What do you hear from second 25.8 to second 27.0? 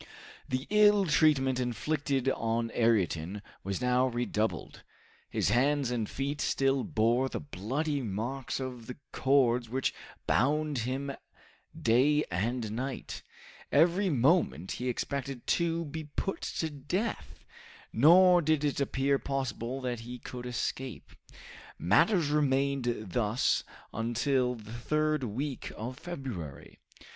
February.